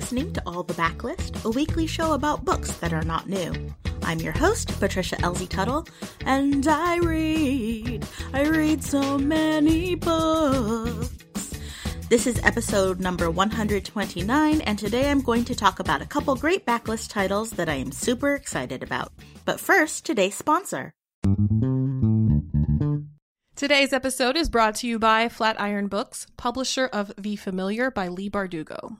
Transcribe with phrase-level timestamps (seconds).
[0.00, 3.52] Listening to All the Backlist, a weekly show about books that are not new.
[4.02, 5.86] I'm your host, Patricia Elzie Tuttle,
[6.24, 8.06] and I read.
[8.32, 11.52] I read so many books.
[12.08, 16.64] This is episode number 129, and today I'm going to talk about a couple great
[16.64, 19.12] backlist titles that I am super excited about.
[19.44, 20.94] But first, today's sponsor.
[23.54, 28.30] Today's episode is brought to you by Flatiron Books, publisher of The Familiar by Leigh
[28.30, 28.96] Bardugo.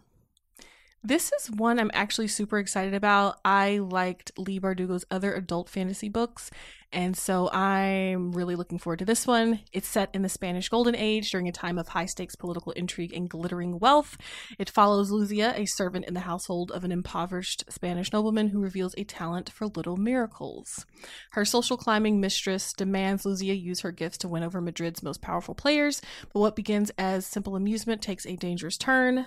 [1.03, 3.41] This is one I'm actually super excited about.
[3.43, 6.51] I liked Leigh Bardugo's other adult fantasy books,
[6.93, 9.61] and so I'm really looking forward to this one.
[9.73, 13.15] It's set in the Spanish Golden Age during a time of high stakes political intrigue
[13.15, 14.19] and glittering wealth.
[14.59, 18.95] It follows Luzia, a servant in the household of an impoverished Spanish nobleman who reveals
[18.99, 20.85] a talent for little miracles.
[21.31, 25.55] Her social climbing mistress demands Luzia use her gifts to win over Madrid's most powerful
[25.55, 26.03] players,
[26.35, 29.27] but what begins as simple amusement takes a dangerous turn.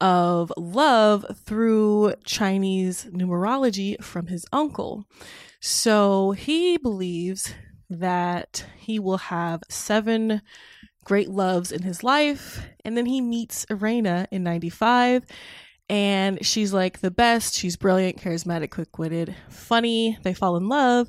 [0.00, 5.04] of love through Chinese numerology from his uncle.
[5.60, 7.54] So, he believes
[7.88, 10.42] that he will have seven
[11.04, 12.66] great loves in his life.
[12.84, 15.24] And then he meets Irena in 95.
[15.88, 17.54] And she's like the best.
[17.54, 20.18] She's brilliant, charismatic, quick witted, funny.
[20.22, 21.08] They fall in love.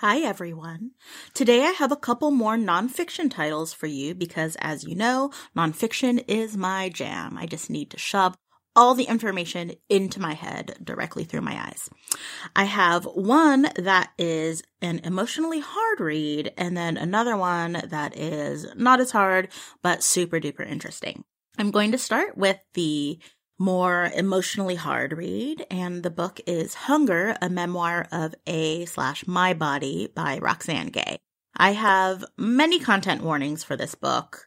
[0.00, 0.92] Hi, everyone.
[1.34, 6.22] Today I have a couple more nonfiction titles for you because, as you know, nonfiction
[6.28, 7.36] is my jam.
[7.36, 8.36] I just need to shove
[8.76, 11.90] all the information into my head directly through my eyes.
[12.54, 18.68] I have one that is an emotionally hard read, and then another one that is
[18.76, 19.48] not as hard,
[19.82, 21.24] but super duper interesting.
[21.58, 23.18] I'm going to start with the
[23.58, 29.54] more emotionally hard read, and the book is Hunger, a memoir of a slash my
[29.54, 31.18] body by Roxane Gay.
[31.56, 34.46] I have many content warnings for this book.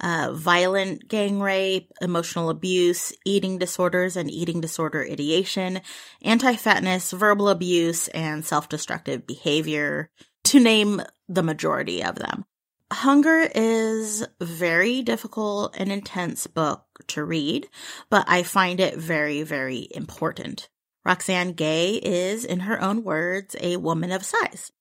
[0.00, 5.80] Uh, violent gang rape, emotional abuse, eating disorders and eating disorder ideation,
[6.22, 10.08] anti-fatness, verbal abuse, and self-destructive behavior,
[10.44, 12.44] to name the majority of them.
[12.92, 17.68] Hunger is very difficult and intense book to read,
[18.10, 20.68] but I find it very, very important.
[21.04, 24.72] Roxane Gay is, in her own words, a woman of size.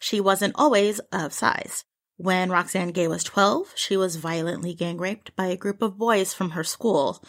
[0.00, 1.84] She wasn't always of size.
[2.16, 6.32] When Roxane Gay was 12, she was violently gang raped by a group of boys
[6.34, 7.24] from her school.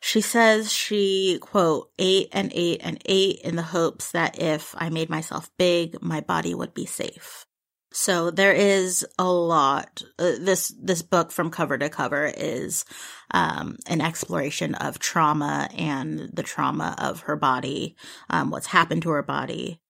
[0.00, 4.90] She says she, quote, ate and ate and ate in the hopes that if I
[4.90, 7.44] made myself big, my body would be safe.
[7.92, 10.02] So there is a lot.
[10.18, 12.84] Uh, this this book from cover to cover is
[13.30, 17.96] um, an exploration of trauma and the trauma of her body,
[18.28, 19.80] um, what's happened to her body.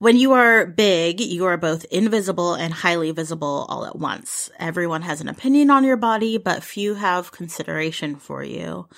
[0.00, 4.48] When you are big, you are both invisible and highly visible all at once.
[4.56, 8.88] Everyone has an opinion on your body, but few have consideration for you.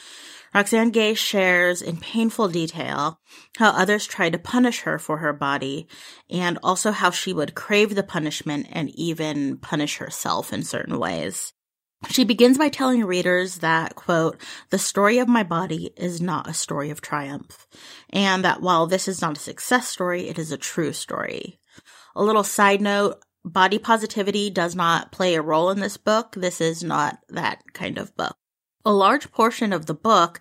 [0.52, 3.19] Roxane Gay shares in painful detail
[3.56, 5.88] how others tried to punish her for her body
[6.29, 11.55] and also how she would crave the punishment and even punish herself in certain ways.
[12.08, 16.55] She begins by telling readers that, quote, the story of my body is not a
[16.55, 17.67] story of triumph,
[18.08, 21.61] and that while this is not a success story, it is a true story.
[22.17, 26.35] A little side note, body positivity does not play a role in this book.
[26.37, 28.37] This is not that kind of book.
[28.85, 30.41] A large portion of the book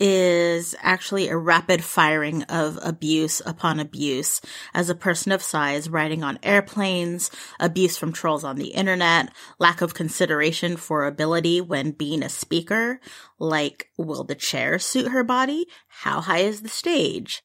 [0.00, 4.40] is actually a rapid firing of abuse upon abuse
[4.72, 9.82] as a person of size riding on airplanes, abuse from trolls on the internet, lack
[9.82, 13.00] of consideration for ability when being a speaker,
[13.38, 15.66] like will the chair suit her body?
[15.88, 17.42] How high is the stage?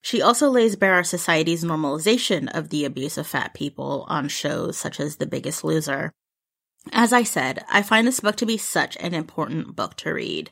[0.00, 4.76] She also lays bare our society's normalization of the abuse of fat people on shows
[4.76, 6.12] such as The Biggest Loser.
[6.90, 10.50] As I said, I find this book to be such an important book to read.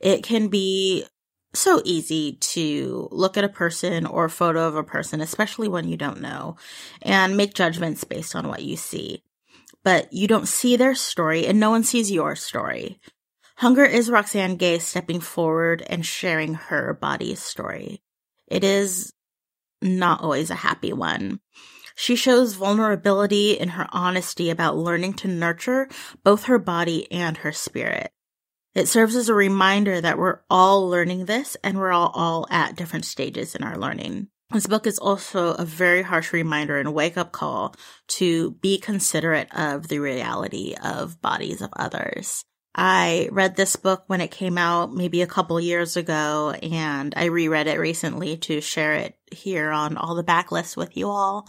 [0.00, 1.06] It can be
[1.54, 5.88] so easy to look at a person or a photo of a person, especially when
[5.88, 6.56] you don't know,
[7.00, 9.22] and make judgments based on what you see.
[9.84, 13.00] But you don't see their story and no one sees your story.
[13.56, 18.02] Hunger is Roxane Gay stepping forward and sharing her body's story.
[18.46, 19.12] It is
[19.80, 21.40] not always a happy one.
[21.94, 25.88] She shows vulnerability in her honesty about learning to nurture
[26.24, 28.12] both her body and her spirit.
[28.74, 32.76] It serves as a reminder that we're all learning this and we're all, all at
[32.76, 34.28] different stages in our learning.
[34.50, 37.74] This book is also a very harsh reminder and wake up call
[38.08, 42.44] to be considerate of the reality of bodies of others.
[42.74, 47.26] I read this book when it came out maybe a couple years ago and I
[47.26, 51.48] reread it recently to share it here on all the backlists with you all.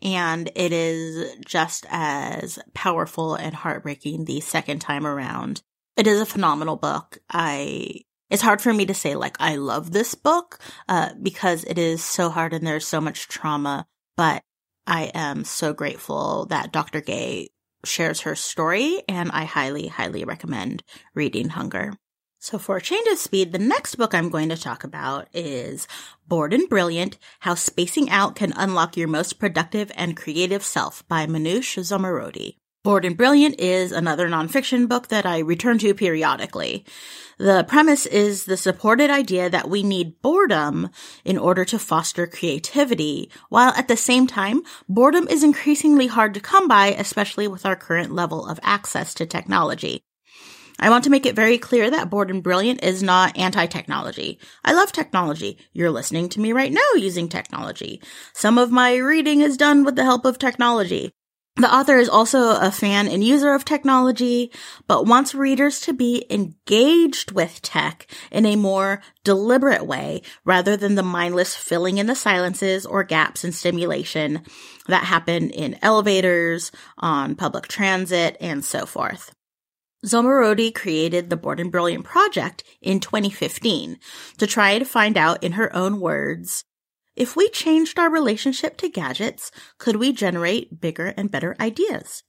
[0.00, 5.62] And it is just as powerful and heartbreaking the second time around.
[5.96, 7.18] It is a phenomenal book.
[7.30, 10.58] I, it's hard for me to say like I love this book,
[10.88, 13.86] uh, because it is so hard and there's so much trauma,
[14.16, 14.42] but
[14.86, 17.02] I am so grateful that Dr.
[17.02, 17.50] Gay
[17.84, 20.82] shares her story and I highly, highly recommend
[21.14, 21.94] reading Hunger.
[22.38, 25.86] So for a change of speed, the next book I'm going to talk about is
[26.26, 31.26] Bored and Brilliant, How Spacing Out Can Unlock Your Most Productive and Creative Self by
[31.26, 32.56] Manoush Zomorodi.
[32.84, 36.84] Bored and Brilliant is another nonfiction book that I return to periodically.
[37.38, 40.90] The premise is the supported idea that we need boredom
[41.24, 46.40] in order to foster creativity, while at the same time, boredom is increasingly hard to
[46.40, 50.02] come by, especially with our current level of access to technology.
[50.80, 54.40] I want to make it very clear that Bored and Brilliant is not anti-technology.
[54.64, 55.56] I love technology.
[55.72, 58.02] You're listening to me right now using technology.
[58.32, 61.12] Some of my reading is done with the help of technology.
[61.56, 64.50] The author is also a fan and user of technology,
[64.86, 70.94] but wants readers to be engaged with tech in a more deliberate way rather than
[70.94, 74.42] the mindless filling in the silences or gaps in stimulation
[74.88, 79.34] that happen in elevators, on public transit, and so forth.
[80.06, 83.98] Zomorodi created the Bored and Brilliant project in 2015
[84.38, 86.64] to try to find out in her own words
[87.14, 92.22] if we changed our relationship to gadgets, could we generate bigger and better ideas?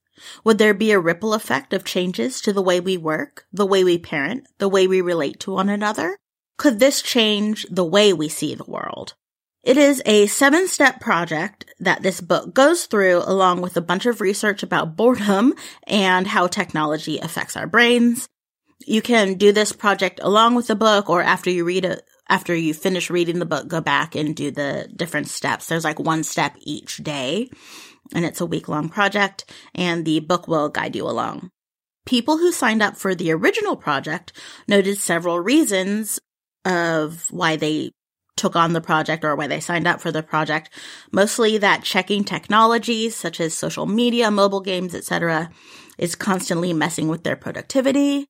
[0.43, 3.83] Would there be a ripple effect of changes to the way we work, the way
[3.83, 6.17] we parent, the way we relate to one another?
[6.57, 9.15] Could this change the way we see the world?
[9.63, 14.05] It is a seven step project that this book goes through along with a bunch
[14.05, 15.53] of research about boredom
[15.87, 18.27] and how technology affects our brains.
[18.85, 22.55] You can do this project along with the book or after you read it, after
[22.55, 25.67] you finish reading the book, go back and do the different steps.
[25.67, 27.49] There's like one step each day
[28.13, 31.49] and it's a week long project and the book will guide you along.
[32.05, 34.33] People who signed up for the original project
[34.67, 36.19] noted several reasons
[36.65, 37.91] of why they
[38.35, 40.69] took on the project or why they signed up for the project.
[41.11, 45.49] Mostly that checking technologies such as social media, mobile games, etc.
[45.97, 48.27] is constantly messing with their productivity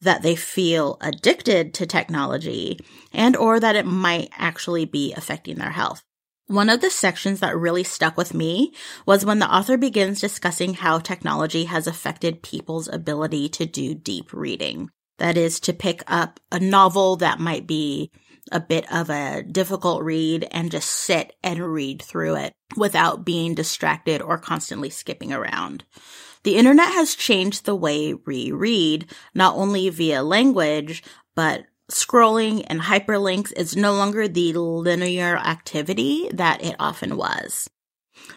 [0.00, 2.78] that they feel addicted to technology
[3.12, 6.02] and or that it might actually be affecting their health.
[6.46, 8.72] One of the sections that really stuck with me
[9.04, 14.32] was when the author begins discussing how technology has affected people's ability to do deep
[14.32, 14.88] reading.
[15.18, 18.10] That is to pick up a novel that might be
[18.50, 23.54] a bit of a difficult read and just sit and read through it without being
[23.54, 25.84] distracted or constantly skipping around.
[26.44, 31.02] The internet has changed the way we read, not only via language,
[31.34, 37.68] but scrolling and hyperlinks is no longer the linear activity that it often was.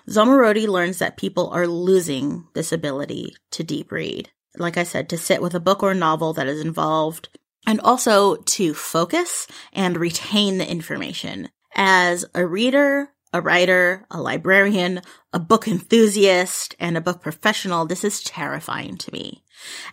[0.09, 4.29] Zomorodi learns that people are losing this ability to deep read.
[4.57, 7.29] Like I said, to sit with a book or novel that is involved
[7.65, 11.49] and also to focus and retain the information.
[11.75, 18.03] As a reader, a writer, a librarian, a book enthusiast, and a book professional, this
[18.03, 19.43] is terrifying to me.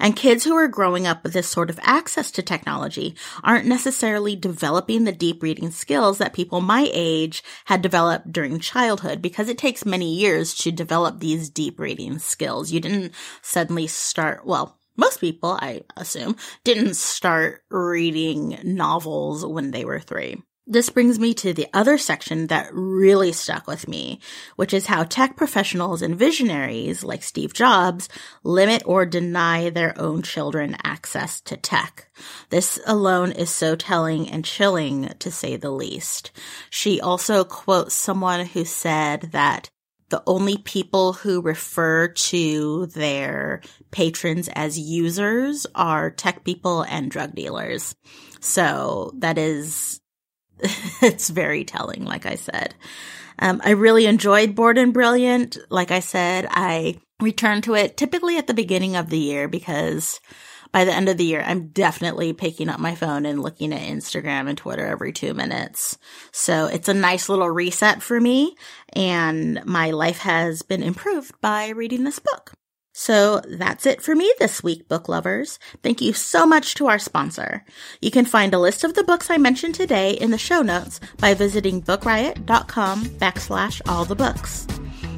[0.01, 3.15] And kids who are growing up with this sort of access to technology
[3.45, 9.21] aren't necessarily developing the deep reading skills that people my age had developed during childhood
[9.23, 12.73] because it takes many years to develop these deep reading skills.
[12.73, 19.85] You didn't suddenly start, well, most people, I assume, didn't start reading novels when they
[19.85, 20.43] were three.
[20.71, 24.21] This brings me to the other section that really stuck with me,
[24.57, 28.11] which is how tech professionals and visionaries like Steve Jobs
[28.45, 32.11] limit or deny their own children access to tech.
[32.51, 36.33] This alone is so telling and chilling to say the least.
[36.69, 39.71] She also quotes someone who said that
[40.11, 47.35] the only people who refer to their patrons as users are tech people and drug
[47.35, 47.95] dealers.
[48.41, 50.03] So that is
[51.03, 52.75] it's very telling, like I said.
[53.39, 55.59] Um, I really enjoyed Bored and Brilliant.
[55.71, 60.21] Like I said, I return to it typically at the beginning of the year because
[60.71, 63.81] by the end of the year, I'm definitely picking up my phone and looking at
[63.81, 65.99] Instagram and Twitter every two minutes.
[66.31, 68.55] So it's a nice little reset for me
[68.93, 72.58] and my life has been improved by reading this book.
[72.99, 75.61] So that's it for me this week, book lovers.
[75.85, 77.65] Thank you so much to our sponsor.
[78.01, 80.99] You can find a list of the books I mentioned today in the show notes
[81.19, 84.67] by visiting bookriot.com backslash all the books.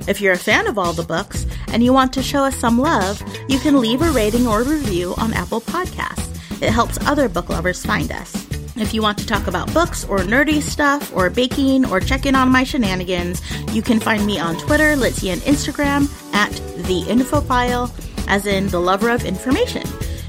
[0.07, 2.79] If you're a fan of all the books and you want to show us some
[2.79, 6.37] love, you can leave a rating or review on Apple Podcasts.
[6.63, 8.50] It helps other book lovers find us.
[8.81, 12.35] If you want to talk about books or nerdy stuff or baking or check in
[12.35, 13.43] on my shenanigans,
[13.75, 16.51] you can find me on Twitter, Litsy, and Instagram at
[16.87, 17.91] the Infophile,
[18.27, 19.83] as in the lover of information.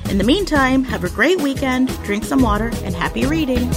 [0.09, 3.71] In the meantime, have a great weekend, drink some water, and happy reading.